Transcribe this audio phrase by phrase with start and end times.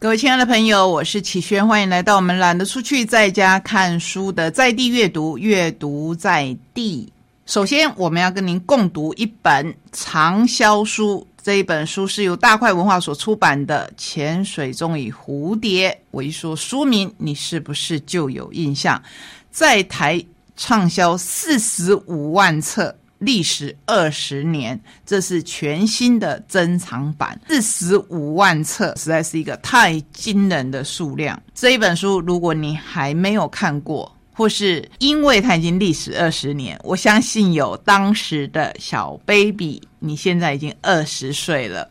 [0.00, 7.12] 各位亲爱的朋友，我是启轩，欢迎来到我们懒得出去在家看书的在地阅读，阅读在地。
[7.46, 15.90] 首先，我们要跟您共读一本畅销书，这一本书是由大块文化所出版的《潜水中与蝴蝶》。
[16.12, 19.02] 我一说书名，你是不是就有印象？
[19.50, 20.24] 在台
[20.56, 22.94] 畅销四十五万册。
[23.18, 31.40] 历时二十年，这是全新的珍藏版，四十五万册，实在是一个太惊人的数量。
[31.54, 41.90] 这一本书，如果你还没有看过，或是因为它已经历史二十年，我相信有当时的小 baby，你现在已经二十岁了，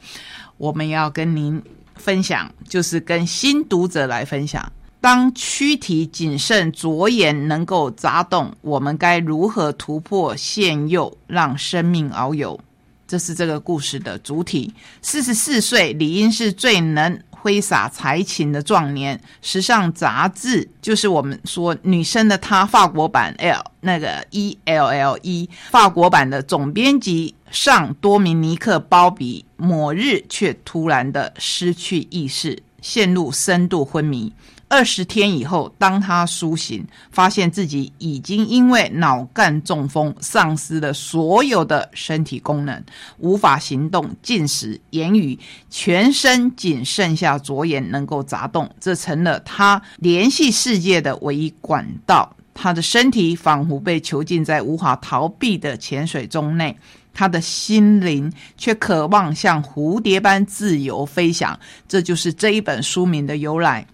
[0.58, 1.62] 我们要跟您
[1.96, 4.72] 分享，就是跟新读者来分享。
[5.08, 12.60] 当躯体谨慎着眼能够砸动，我们该如何突破现幼，让生命遨游？
[13.08, 14.74] 这是这个故事的主体。
[15.02, 19.18] 四十四岁，理应是最能挥洒才情的壮年。
[19.42, 34.34] 时尚杂志就是我们说女生的她法国版 L 那个 E L L E 法国版的总编辑上多明尼克鲍比，某日却突然的失去意识，陷入深度昏迷。
[34.70, 42.84] 二十天以后，当他苏醒，发现自己已经因为脑干中风丧失了所有的身体功能，
[43.20, 52.34] 无法行动、进食、言语，全身仅剩下左眼能够眨动，这成了他联系世界的唯一管道。
[52.54, 56.76] 他的身体仿佛被囚禁在无法逃避的潜水中内，
[57.14, 61.58] 他的心灵却渴望像蝴蝶般自由飞翔。
[61.88, 63.86] 这就是这一本书名的由来。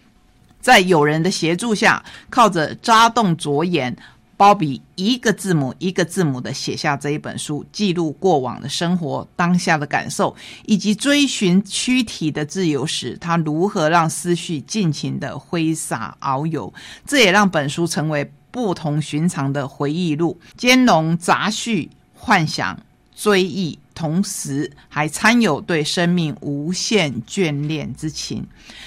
[0.63, 3.93] 在友人的协助下，靠着扎动左眼，
[4.37, 10.33] 包比一个字母一个字母的写下这一本书，记录过往的生活、当下的感受，
[10.65, 16.73] 以及追寻躯体的自由时，他如何让思绪尽情的挥洒遨游。
[17.05, 22.79] 这也让本书成为不同寻常的回忆录，兼容杂叙、幻想、
[23.13, 23.77] 追忆。
[23.93, 28.45] 同时还参有对生命无限眷恋之情。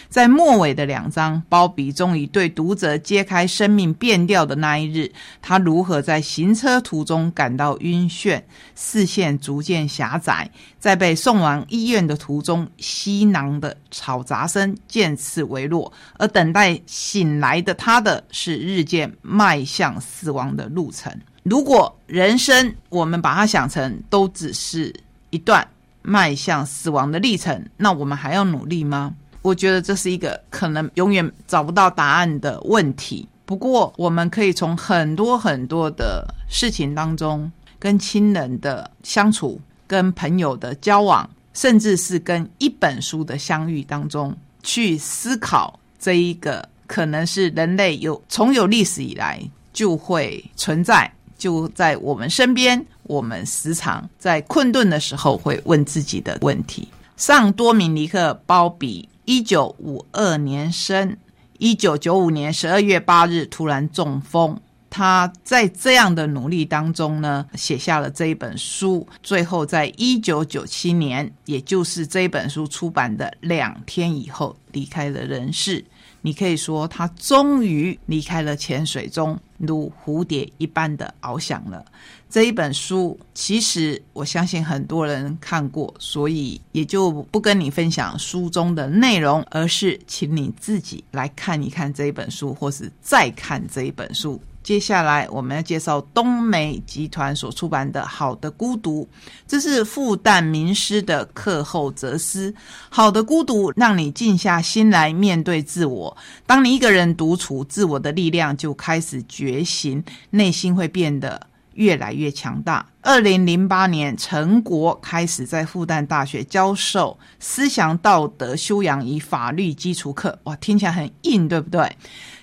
[0.09, 5.11] 在末尾的两章，包比终于对读者揭开生命变调的那一日，
[5.43, 8.43] 他如何在行车途中感到晕眩，
[8.75, 21.13] 视线逐渐狭窄，在被送往医院的途中，稀囊的吵杂声渐次微弱，而等待醒来的他的是日渐迈向死亡的路程。
[21.49, 24.93] 如果人生我们把它想成都只是
[25.31, 25.65] 一段
[26.03, 29.15] 迈向死亡的历程，那我们还要努力吗？
[29.43, 33.29] 我觉得这是一个可能永远找不到答案的问题。
[33.45, 37.49] 不过，我们可以从很多很多的事情当中，
[37.79, 49.41] 跟亲人的相处、跟朋友的交往，甚至是跟一本书的相遇当中，去思考这一个可能是人类有从有历史以来
[49.73, 51.09] 就会存在。
[51.39, 56.89] 就在我们身边，我们时常在困顿的时候会问自己的问题。
[57.17, 61.17] 上多米尼克·鲍比，一九五二年生，
[61.59, 64.61] 一九九五年十二月八日突然中风。
[64.89, 69.07] 他在这样的努力当中呢，写下了这一本书。
[69.23, 75.85] 最后，在一九九七年，也就是这本书出版的两天以后，离开了人世。
[76.27, 81.85] 你可以说，他终于离开了潜水中，如蝴蝶一般的翱翔了。
[82.29, 94.41] 这一本书，其实我相信很多人看过，所以也就不跟你分享书中的内容，而是请你自己来看一看这一本书，或是再看这一本书。
[94.67, 99.09] 接下来我们要介绍东美集团所出版的《好的孤独》，
[99.47, 102.53] 这是复旦名师的课后哲思。
[102.89, 106.17] 好的孤独让你静下心来面对自我。
[106.47, 112.85] 当你一个人独处，自我的力量就开始觉醒，内心会变得越来越强大。
[113.03, 120.37] 二零零八年，陈国开始在复旦大学教授思想道德修养与法律基础课。
[120.43, 121.97] 哇，听起来很硬，对不对？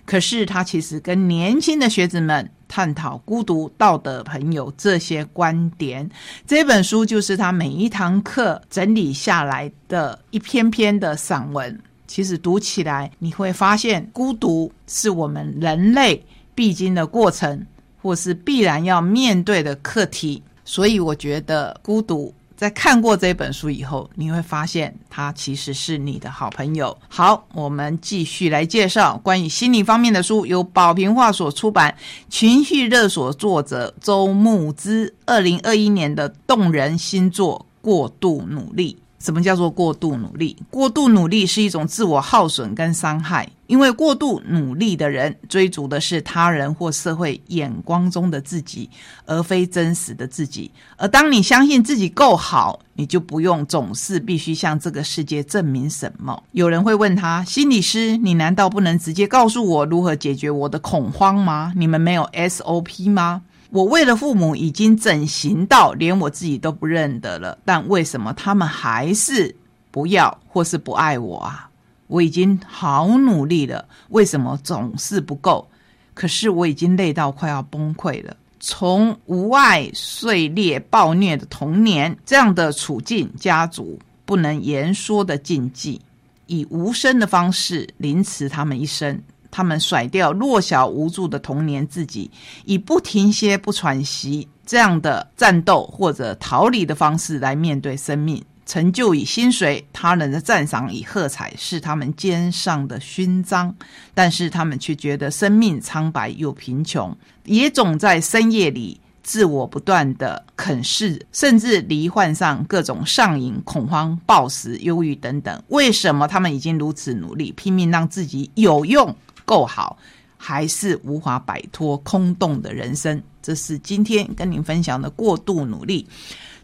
[0.06, 6.10] 可是他其实跟年轻的学子们探讨孤独、道德、朋友这些观点。
[6.46, 11.80] 这本书就是他每一堂课整理下来的一篇篇的散文。
[12.06, 16.24] 其实读起来你会发现，孤独是我们人类
[16.54, 17.66] 必经的过程，
[18.02, 20.44] 或是必然要面对的课题。
[20.66, 22.34] 所以我觉得孤独。
[22.64, 26.98] 在看过这本书以后，你会发现它其实是你的好朋友。
[27.10, 31.94] 好，我们继续来介绍关于心理方面的书，由宝平画所出版，
[32.30, 40.58] 情绪热所作者周牧之二零二一年的动人新作《过度努力》什么叫做过度努力？
[40.70, 48.90] 过度努力是一种自我耗损跟伤害，因为过度努力的人追逐的是他人或社会眼光中的自己，
[49.26, 50.70] 而非真实的自己。
[50.98, 56.44] 而当你相信自己够好，你就不用总是必须向这个世界证明什么。
[56.52, 61.72] 有人会问他：“心理师，你难道不能直接告诉我如何解决我的恐慌吗？
[61.78, 63.44] 你们没有 SOP 吗？”
[63.74, 69.56] 我为了父母已经整形到连我自己都不认得了，但为什么他们还是
[69.90, 71.68] 不要或是不爱我啊？
[72.06, 75.68] 我已经好努力了，为什么总是不够？
[76.14, 78.38] 可是我已经累到快要崩溃了。
[78.60, 86.00] 从无爱碎裂暴虐的童年这样的处境，家族不能言说的禁忌，
[86.46, 89.20] 以无声的方式凌迟他们一生。
[89.54, 92.32] 他们甩掉弱小无助的童年自己，
[92.66, 98.44] 以不停歇、不喘息这样的战斗或者逃离的方式来面对生命。
[98.66, 103.76] 成就以薪水、他人的赞赏以喝彩是他们肩上的勋章，
[104.16, 115.62] 但是他们却觉得生命苍白又贫穷，也总在深夜里自我不断的啃噬，甚至罹患上各种上瘾、恐慌、暴食、忧郁等等。
[115.68, 119.14] 为什么他们已经如此努力，拼命让自己有用？
[119.46, 119.98] 够好，
[120.38, 123.22] 还是无法摆脱空洞的人生？
[123.42, 126.08] 这是今天跟您分享的过度努力。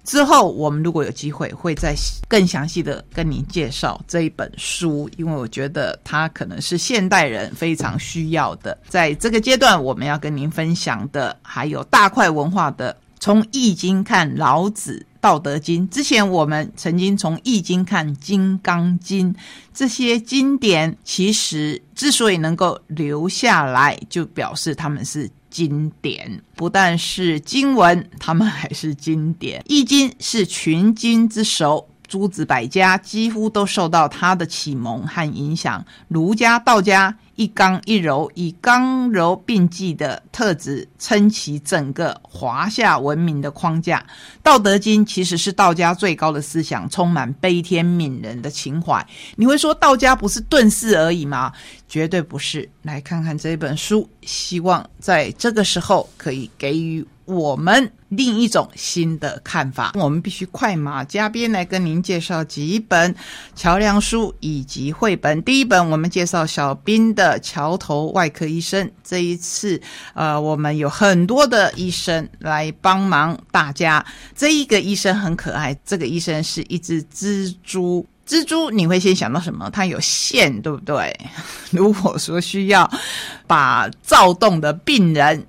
[0.06, 1.94] 之后，我们如果有机会，会再
[2.28, 8.76] 更详细的跟您介绍这一本书，因为我觉得它可能是现代人非常需要的。
[8.88, 12.96] 在这个阶段，我们要跟您分享的还有大块文化的。
[13.20, 15.06] 从《易经》看老子。
[15.22, 19.34] 《道德经》之前，我们曾经从《易经》看《金刚经》，
[19.74, 29.62] 这些经典其实之所以能够留下来，就表示他们是经典，不但是经文，他们还是经典。
[29.68, 31.88] 《易经》是群经之首。
[32.10, 35.86] 诸子百家几乎都受到他的启蒙和影响。
[36.08, 44.00] 儒家、道家一刚一柔，以刚柔并济的特质撑起整个华夏文明的框架。
[44.42, 49.06] 《道德经》其实是道家最高的思想，充满悲天悯人的情怀。
[49.36, 51.54] 你会说道家不是遁世而已吗？
[51.88, 52.68] 绝对不是。
[52.82, 57.06] 来看看这本书，希望在这个时候可以给予。
[57.30, 63.14] 我们另一种新的看法，我们必须快马加鞭来跟您介绍几本
[63.56, 65.40] 桥梁书以及绘本。
[65.44, 68.90] 第一本，我们介绍小兵的桥头外科医生。
[69.04, 69.80] 这一次，
[70.16, 74.04] 呃，我们有很多的医生来帮忙大家。
[74.36, 78.04] 这一个医生很可爱，这个医生是一只蜘蛛。
[78.28, 79.70] 蜘蛛，你会先想到什么？
[79.70, 81.16] 它有线，对不对？
[81.70, 82.90] 如果说需要
[83.46, 85.46] 把躁动的病人。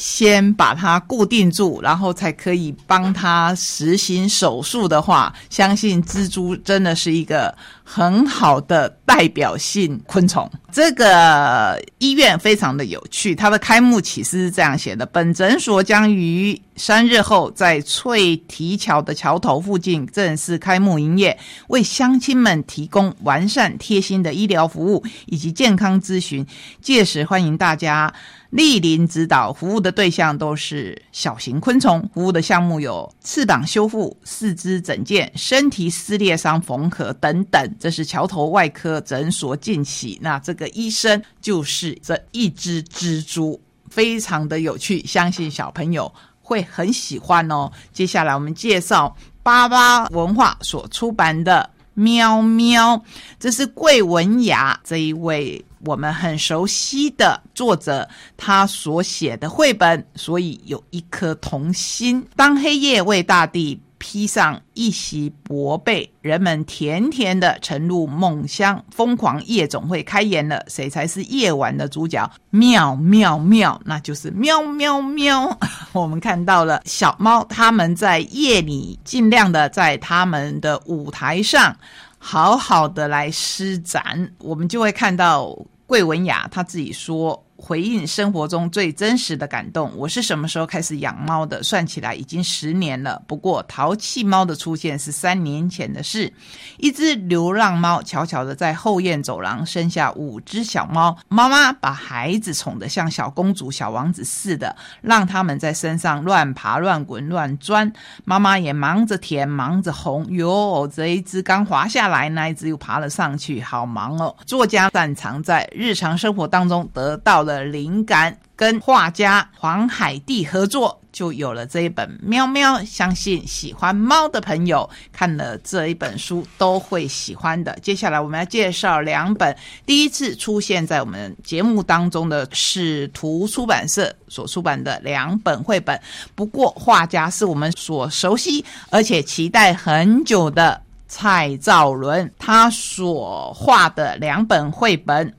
[0.00, 7.54] 先把它固定住，然后才可以帮他实行手术的话，相信蜘蛛真的是一个
[7.84, 10.50] 很好的代表性昆虫。
[10.72, 21.38] 这个医院非常的有趣，它的开幕启示是这样写的：本诊所将于三日后在翠堤桥的桥头附近正式开幕营业，
[21.68, 26.46] 为乡亲们提供完善贴心的医疗服务以及健康咨询。
[26.80, 28.10] 届时欢迎大家。
[28.52, 32.10] 莅临指导，服务的对象都是小型昆虫。
[32.12, 37.76] 服务的项目有翅膀修复、四肢整健、身体撕裂伤缝合等等。
[37.78, 40.18] 这是桥头外科诊所近期。
[40.20, 47.70] 那这个医生就是这一只蜘蛛，非常的有趣，相信小朋友会很喜欢哦。
[47.92, 52.96] 接下来我们介绍巴巴文化所出版的《喵喵》，
[53.38, 55.64] 这是桂文雅这一位。
[55.84, 62.26] 我们很熟悉的作者，他所写的绘本，所以有一颗童心。
[62.36, 70.64] 当黑夜为大地披上一袭薄被，人们甜甜的沉入梦乡，疯狂夜总会开演了。
[70.68, 72.30] 谁才是夜晚的主角？
[72.50, 75.58] 喵喵喵，那就是喵喵喵。
[75.92, 81.76] 我们看到了小猫，他们在夜里尽量的在他们的舞台上。
[82.22, 87.42] 好好的来施展，我们就会看到桂文雅他自己说。
[87.60, 89.92] 回应生活中最真实的感动。
[89.94, 91.62] 我是什么时候开始养猫的？
[91.62, 93.20] 算起来已经十年了。
[93.28, 96.32] 不过淘气猫的出现是三年前的事。
[96.78, 107.92] 一只流浪猫悄悄的在后院走廊生下五只小猫，妈妈把孩子宠得像小公主、小王子似的，让他们在身上乱爬、乱滚、乱钻。
[108.24, 110.26] 妈妈也忙着舔，忙着哄。
[110.30, 114.34] 哟，这一只刚滑下来，那一只又爬了上去，好忙哦。
[114.46, 117.49] 作家擅长在日常生活当中得到了。
[117.50, 122.78] 的灵感跟画家黄海蒂合作，就有了这一本《喵喵》。
[122.84, 127.76] 相信喜欢猫的朋友看了这一本书都会喜欢的。
[127.82, 136.00] 接下来我们要介绍两本第一次出现在我们节目当中的是图出版社所出版的两本绘本。
[136.36, 145.34] 不过画家是我们所熟悉而且期待很久的蔡兆伦，他所画的两本绘本。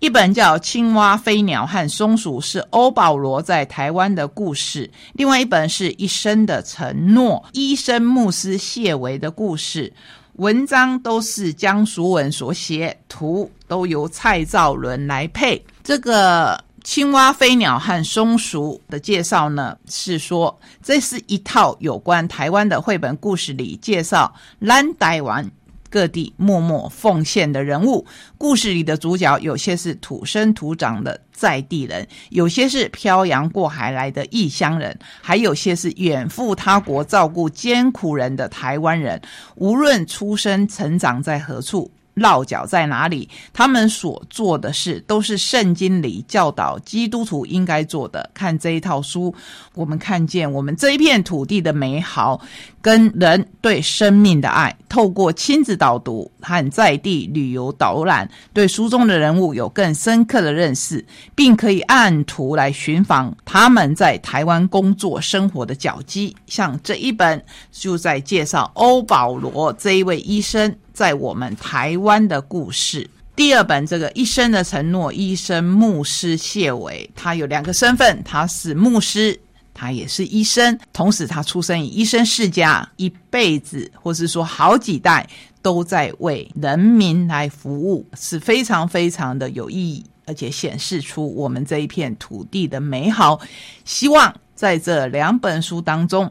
[0.00, 9.92] 一本叫《青蛙、飞鸟和松鼠》，是欧保罗在台湾的故事；另外一本是一生的承诺，医生牧师谢维的故事。
[10.36, 15.62] 文章都是江淑文所写，图都由蔡兆伦来配。
[15.84, 25.46] 这个《青蛙、飞鸟和松鼠》的介绍呢，是说这是一套有关台湾的绘本故事里介绍蓝台湾。
[25.90, 28.06] 各地默默奉献的人物，
[28.38, 39.20] 故事里的主角有些是土生土长的在地人，有些是漂洋过海来的异乡人，还有些是远赴他国照顾艰苦人的台湾人。
[39.56, 41.90] 无论出生成长在何处。
[42.14, 43.28] 落脚在哪里？
[43.52, 48.28] 他们所做的事都是圣经里教导基督徒应该做的。
[48.34, 49.34] 看这一套书，
[49.74, 52.40] 我们看见我们这一片土地的美好，
[52.82, 54.76] 跟人对生命的爱。
[54.88, 66.36] 透过亲子导读和在地旅游导览，对书中的人物有更深刻的认识，并可以按图来寻访他们在台湾工作生活的脚迹。
[66.46, 70.76] 像这一本就在介绍欧保罗这一位医生。
[71.00, 79.40] 在我们台湾的故事，第二本这个一生的承诺，医生牧师谢伟，他有两个身份，他是牧师，
[79.72, 85.26] 他也是医生，同时他出生于医生世家，一辈子或是说好几代
[85.62, 93.40] 都在为人民来服务，是非常非常的有意义，而且显示出我们这一片土地的美好。
[93.86, 96.30] 希望在这两本书当中，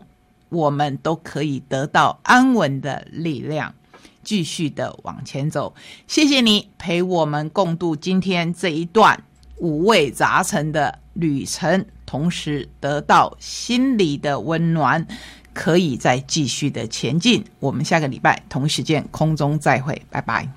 [0.50, 3.74] 我们都可以得到安稳的力量。
[4.24, 5.74] 继续的往前走，
[6.08, 9.24] 谢谢你陪我们共度今天这一段
[9.58, 15.06] 五味杂陈的旅程，同时得到心里的温暖，
[15.54, 17.44] 可以再继续的前进。
[17.60, 20.50] 我们下个礼拜同时间空中再会，拜拜。